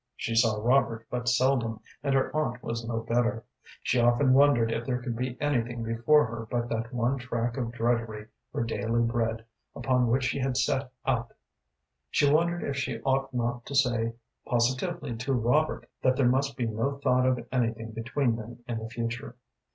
[0.15, 3.43] She saw Robert but seldom, and her aunt was no better.
[3.83, 7.71] She often wondered if there could be anything before her but that one track of
[7.71, 9.45] drudgery for daily bread
[9.75, 11.33] upon which she had set out.
[12.09, 16.65] She wondered if she ought not to say positively to Robert that there must be
[16.65, 19.35] no thought of anything between them in the future.